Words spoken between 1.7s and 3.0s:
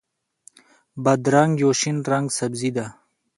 شین رنګه سبزي ده.